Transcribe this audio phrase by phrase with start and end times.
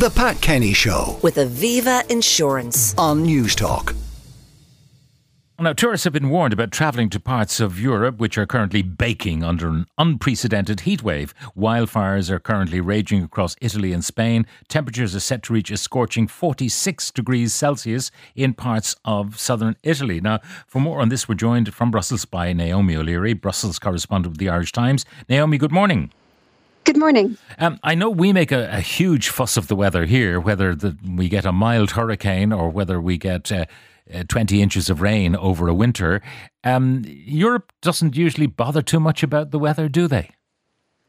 [0.00, 2.94] The Pat Kenny Show with Aviva Insurance.
[2.96, 3.94] on Newstalk.
[5.58, 9.44] Now, tourists have been warned about travelling to parts of Europe which are currently baking
[9.44, 11.34] under an unprecedented heat wave.
[11.54, 14.46] Wildfires are currently raging across Italy and Spain.
[14.68, 20.18] Temperatures are set to reach a scorching 46 degrees Celsius in parts of southern Italy.
[20.18, 24.38] Now, for more on this, we're joined from Brussels by Naomi O'Leary, Brussels correspondent with
[24.38, 25.04] the Irish Times.
[25.28, 26.10] Naomi, good morning.
[26.84, 27.36] Good morning.
[27.58, 30.96] Um, I know we make a, a, huge fuss of the weather here, whether the,
[31.06, 33.66] we get a mild hurricane or whether we get uh,
[34.12, 36.22] uh, 20 inches of rain over a winter.
[36.64, 40.30] Um, Europe doesn't usually bother too much about the weather, do they?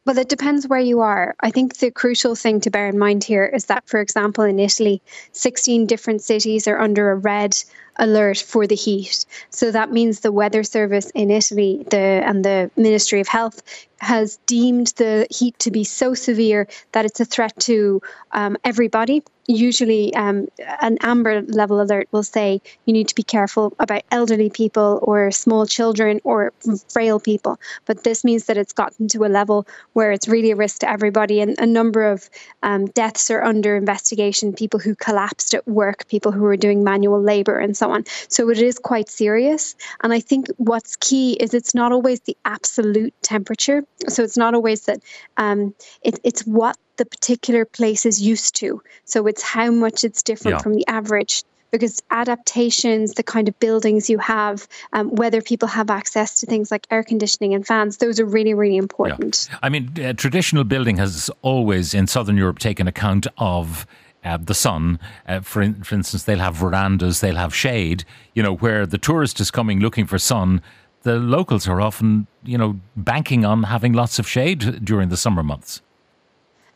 [0.03, 1.35] Well, it depends where you are.
[1.41, 4.59] I think the crucial thing to bear in mind here is that, for example, in
[4.59, 4.99] Italy,
[5.33, 7.55] 16 different cities are under a red
[7.97, 9.25] alert for the heat.
[9.51, 13.61] So that means the weather service in Italy the, and the Ministry of Health
[13.99, 19.23] has deemed the heat to be so severe that it's a threat to um, everybody.
[19.51, 20.47] Usually, um,
[20.81, 25.31] an amber level alert will say you need to be careful about elderly people or
[25.31, 26.53] small children or
[26.89, 27.59] frail people.
[27.85, 30.89] But this means that it's gotten to a level where it's really a risk to
[30.89, 31.41] everybody.
[31.41, 32.29] And a number of
[32.63, 37.21] um, deaths are under investigation people who collapsed at work, people who were doing manual
[37.21, 38.05] labor, and so on.
[38.27, 39.75] So it is quite serious.
[40.01, 44.53] And I think what's key is it's not always the absolute temperature so it's not
[44.53, 44.99] always that
[45.37, 48.81] um, it, it's what the particular place is used to.
[49.05, 50.61] So it's how much it's different yeah.
[50.61, 55.89] from the average because adaptations, the kind of buildings you have, um, whether people have
[55.89, 59.47] access to things like air conditioning and fans, those are really, really important.
[59.49, 59.57] Yeah.
[59.63, 63.87] I mean, uh, traditional building has always in Southern Europe taken account of.
[64.23, 68.05] Uh, the sun, uh, for, in, for instance, they'll have verandas, they'll have shade,
[68.35, 70.61] you know, where the tourist is coming looking for sun,
[71.01, 75.41] the locals are often, you know, banking on having lots of shade during the summer
[75.41, 75.81] months.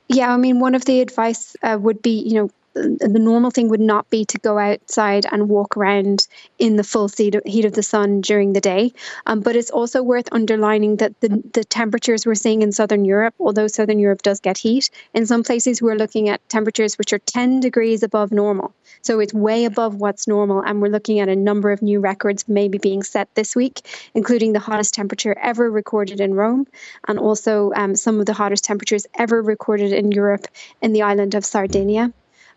[0.08, 3.70] Yeah, I mean, one of the advice uh, would be, you know, the normal thing
[3.70, 6.28] would not be to go outside and walk around
[6.60, 8.92] in the full heat of the sun during the day.
[9.26, 13.34] Um, but it's also worth underlining that the, the temperatures we're seeing in Southern Europe,
[13.40, 17.20] although Southern Europe does get heat, in some places we're looking at temperatures which are
[17.20, 18.74] 10 degrees above normal.
[19.02, 20.62] So it's way above what's normal.
[20.62, 24.52] And we're looking at a number of new records maybe being set this week, including
[24.52, 26.68] the hottest temperature ever recorded in Rome
[27.08, 30.48] and also um, some of the hottest temperatures ever recorded in Europe
[30.82, 32.12] in the island of Sardinia.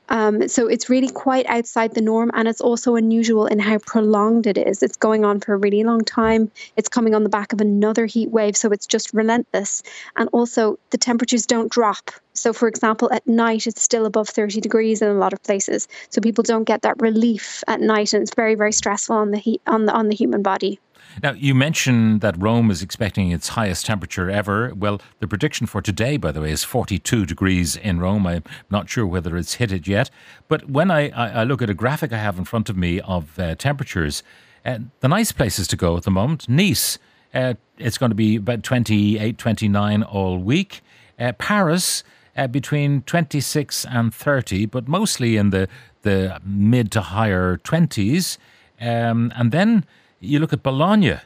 [0.08, 4.46] Um, so it's really quite outside the norm, and it's also unusual in how prolonged
[4.46, 4.82] it is.
[4.82, 6.50] It's going on for a really long time.
[6.76, 9.82] It's coming on the back of another heat wave, so it's just relentless.
[10.16, 12.10] And also, the temperatures don't drop.
[12.32, 15.88] So, for example, at night it's still above 30 degrees in a lot of places,
[16.10, 19.38] so people don't get that relief at night, and it's very, very stressful on the
[19.38, 20.80] heat on the on the human body.
[21.22, 24.72] Now, you mentioned that Rome is expecting its highest temperature ever.
[24.74, 28.26] Well, the prediction for today, by the way, is 42 degrees in Rome.
[28.26, 30.10] I'm not sure whether it's hit it yet.
[30.48, 33.38] But when I, I look at a graphic I have in front of me of
[33.38, 34.22] uh, temperatures,
[34.64, 36.98] uh, the nice places to go at the moment Nice,
[37.34, 40.80] uh, it's going to be about 28, 29 all week.
[41.18, 42.04] Uh, Paris,
[42.36, 45.68] uh, between 26 and 30, but mostly in the,
[46.02, 48.38] the mid to higher 20s.
[48.80, 49.84] Um, and then
[50.20, 51.18] you look at Bologna,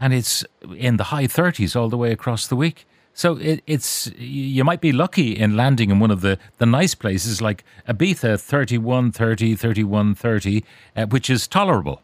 [0.00, 0.44] and it's
[0.76, 2.86] in the high 30s all the way across the week.
[3.14, 6.94] So it, it's you might be lucky in landing in one of the, the nice
[6.94, 10.64] places like Ibiza, 31, 30, 31, 30,
[10.96, 12.02] uh, which is tolerable.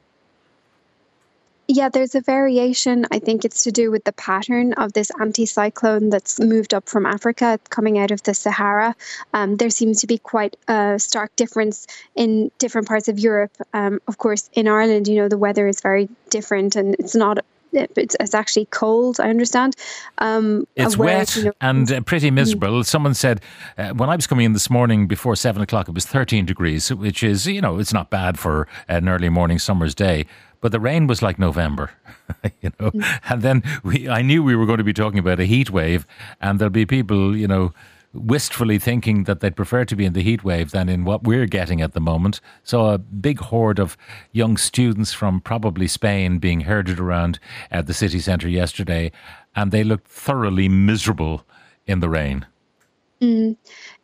[1.73, 3.07] Yeah, there's a variation.
[3.11, 7.07] I think it's to do with the pattern of this anticyclone that's moved up from
[7.07, 8.95] Africa, coming out of the Sahara.
[9.33, 13.53] Um, there seems to be quite a stark difference in different parts of Europe.
[13.73, 17.39] Um, of course, in Ireland, you know, the weather is very different and it's not
[17.73, 19.19] it's, it's actually cold.
[19.19, 19.75] I understand.
[20.19, 22.35] Um, it's wet you know, and uh, pretty mm.
[22.35, 22.85] miserable.
[22.85, 23.41] Someone said
[23.79, 26.93] uh, when I was coming in this morning before seven o'clock, it was thirteen degrees,
[26.93, 30.27] which is you know it's not bad for an early morning summer's day.
[30.63, 31.91] But the rain was like November,
[32.63, 32.91] you know.
[32.93, 33.21] Mm.
[33.29, 36.07] And then we, I knew we were going to be talking about a heat wave,
[36.41, 37.75] and there'll be people, you know,
[38.15, 41.47] wistfully thinking that they'd prefer to be in the heat wave than in what we're
[41.47, 42.41] getting at the moment.
[42.63, 43.97] So a big horde of
[44.33, 47.39] young students from probably Spain being herded around
[47.71, 49.13] at the city centre yesterday,
[49.57, 51.45] and they looked thoroughly miserable
[51.87, 52.47] in the rain.
[53.23, 53.57] Mm.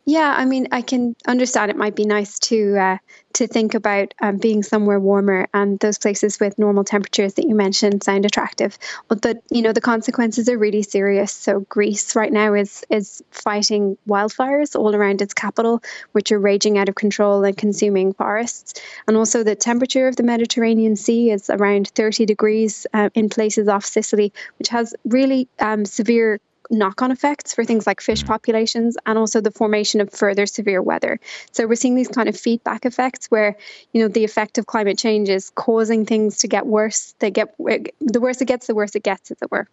[0.05, 2.97] Yeah, I mean, I can understand it might be nice to uh,
[3.33, 7.53] to think about um, being somewhere warmer, and those places with normal temperatures that you
[7.53, 8.77] mentioned sound attractive.
[9.09, 11.33] But you know the consequences are really serious.
[11.33, 15.83] So Greece right now is is fighting wildfires all around its capital,
[16.13, 18.81] which are raging out of control and consuming forests.
[19.07, 23.67] And also the temperature of the Mediterranean Sea is around 30 degrees uh, in places
[23.67, 26.39] off Sicily, which has really um, severe
[26.69, 28.27] knock on effects for things like fish mm.
[28.27, 31.19] populations and also the formation of further severe weather.
[31.51, 33.57] So we're seeing these kind of feedback effects where,
[33.93, 37.13] you know, the effect of climate change is causing things to get worse.
[37.19, 39.67] They get the worse it gets, the worse it gets, as it were.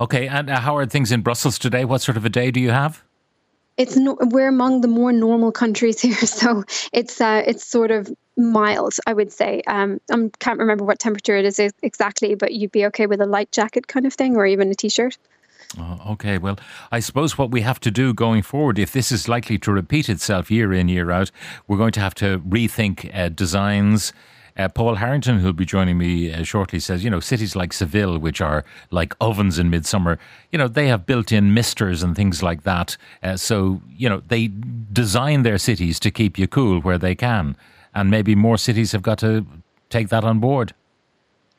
[0.00, 1.84] Okay, and uh, how are things in Brussels today?
[1.84, 3.02] What sort of a day do you have?
[3.76, 8.10] It's no, we're among the more normal countries here, so it's uh, it's sort of
[8.36, 9.62] mild, I would say.
[9.66, 13.26] Um, I can't remember what temperature it is exactly, but you'd be okay with a
[13.26, 15.18] light jacket kind of thing, or even a t-shirt.
[15.78, 16.58] Oh, okay, well,
[16.90, 20.08] I suppose what we have to do going forward, if this is likely to repeat
[20.08, 21.30] itself year in, year out,
[21.68, 24.12] we're going to have to rethink uh, designs,
[24.56, 28.18] uh, Paul Harrington, who'll be joining me uh, shortly, says, you know, cities like Seville,
[28.18, 30.18] which are like ovens in midsummer,
[30.50, 32.96] you know, they have built in misters and things like that.
[33.22, 34.50] Uh, so, you know, they
[34.92, 37.56] design their cities to keep you cool where they can.
[37.94, 39.46] And maybe more cities have got to
[39.88, 40.74] take that on board.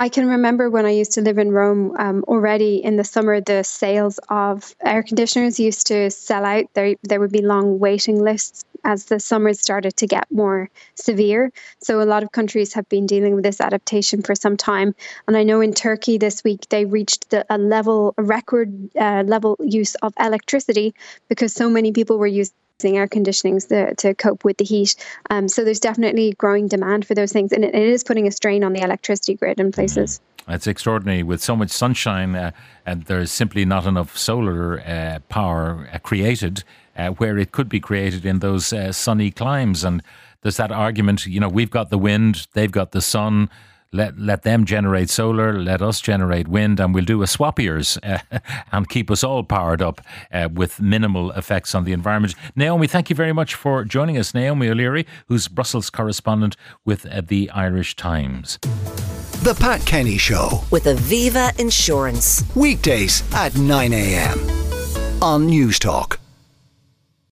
[0.01, 3.39] I can remember when I used to live in Rome um, already in the summer,
[3.39, 6.65] the sales of air conditioners used to sell out.
[6.73, 11.51] There, there would be long waiting lists as the summers started to get more severe.
[11.83, 14.95] So, a lot of countries have been dealing with this adaptation for some time.
[15.27, 19.21] And I know in Turkey this week they reached the, a level, a record uh,
[19.27, 20.95] level use of electricity
[21.29, 22.55] because so many people were using
[22.85, 24.95] air conditionings to, to cope with the heat.
[25.29, 28.31] Um, so there's definitely growing demand for those things, and it, it is putting a
[28.31, 30.19] strain on the electricity grid in places.
[30.19, 30.53] Mm-hmm.
[30.53, 31.23] It's extraordinary.
[31.23, 32.51] With so much sunshine, uh,
[32.85, 36.63] and there's simply not enough solar uh, power uh, created
[36.97, 39.83] uh, where it could be created in those uh, sunny climes.
[39.83, 40.01] And
[40.41, 43.49] there's that argument, you know, we've got the wind, they've got the sun
[43.93, 48.39] let let them generate solar, let us generate wind, and we'll do a swappiers uh,
[48.71, 50.01] and keep us all powered up
[50.31, 52.35] uh, with minimal effects on the environment.
[52.55, 54.33] Naomi, thank you very much for joining us.
[54.33, 56.55] Naomi O'Leary, who's Brussels correspondent
[56.85, 58.57] with uh, the Irish Times.
[59.43, 64.39] The Pat Kenny Show with Aviva Insurance weekdays at 9 a.m.
[65.21, 66.20] on Newstalk.